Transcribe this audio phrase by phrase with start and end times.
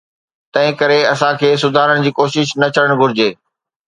[0.53, 3.29] تنهن ڪري، اسان کي سڌارڻ جي ڪوشش نه ڇڏڻ گهرجي؟